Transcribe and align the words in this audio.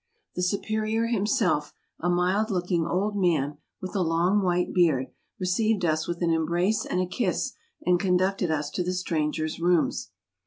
The 0.33 0.41
superior 0.41 1.05
himself— 1.05 1.73
a 1.99 2.09
mild 2.09 2.49
looking 2.49 2.87
old 2.87 3.15
man 3.15 3.59
with 3.81 3.95
a 3.95 4.01
long 4.01 4.41
white 4.41 4.73
beard—received 4.73 5.85
us 5.85 6.07
with 6.07 6.23
an 6.23 6.31
embrace 6.31 6.83
and 6.87 6.99
a 6.99 7.05
kiss, 7.05 7.53
and 7.85 7.99
conducted 7.99 8.49
us 8.49 8.71
to 8.71 8.83
the 8.83 8.93
strangers' 8.93 9.59
rooms. 9.59 10.09